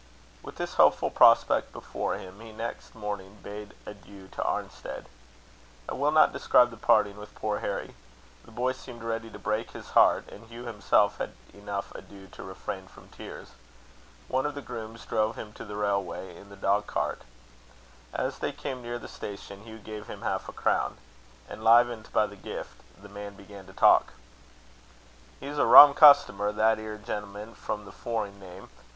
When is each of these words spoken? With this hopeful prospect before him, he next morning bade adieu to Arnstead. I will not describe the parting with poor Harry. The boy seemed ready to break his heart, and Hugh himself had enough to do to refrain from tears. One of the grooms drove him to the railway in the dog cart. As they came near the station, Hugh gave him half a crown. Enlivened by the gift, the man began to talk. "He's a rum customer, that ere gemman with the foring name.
With 0.41 0.55
this 0.55 0.73
hopeful 0.81 1.11
prospect 1.11 1.71
before 1.71 2.17
him, 2.17 2.39
he 2.39 2.51
next 2.51 2.95
morning 2.95 3.37
bade 3.43 3.75
adieu 3.85 4.29
to 4.29 4.41
Arnstead. 4.41 5.05
I 5.87 5.93
will 5.93 6.09
not 6.09 6.33
describe 6.33 6.71
the 6.71 6.75
parting 6.77 7.17
with 7.17 7.35
poor 7.35 7.59
Harry. 7.59 7.93
The 8.43 8.49
boy 8.49 8.71
seemed 8.71 9.03
ready 9.03 9.29
to 9.29 9.37
break 9.37 9.73
his 9.73 9.89
heart, 9.91 10.27
and 10.27 10.47
Hugh 10.47 10.65
himself 10.65 11.19
had 11.19 11.33
enough 11.53 11.93
to 11.93 12.01
do 12.01 12.25
to 12.29 12.41
refrain 12.41 12.87
from 12.87 13.09
tears. 13.09 13.49
One 14.27 14.47
of 14.47 14.55
the 14.55 14.63
grooms 14.63 15.05
drove 15.05 15.35
him 15.35 15.53
to 15.53 15.65
the 15.65 15.75
railway 15.75 16.35
in 16.35 16.49
the 16.49 16.55
dog 16.55 16.87
cart. 16.87 17.21
As 18.11 18.39
they 18.39 18.51
came 18.51 18.81
near 18.81 18.97
the 18.97 19.07
station, 19.07 19.65
Hugh 19.65 19.77
gave 19.77 20.07
him 20.07 20.23
half 20.23 20.49
a 20.49 20.51
crown. 20.51 20.97
Enlivened 21.47 22.09
by 22.11 22.25
the 22.25 22.35
gift, 22.35 22.81
the 22.99 23.07
man 23.07 23.35
began 23.35 23.67
to 23.67 23.73
talk. 23.73 24.13
"He's 25.39 25.59
a 25.59 25.65
rum 25.67 25.93
customer, 25.93 26.51
that 26.53 26.79
ere 26.79 26.97
gemman 26.97 27.49
with 27.51 27.85
the 27.85 27.91
foring 27.91 28.39
name. 28.39 28.71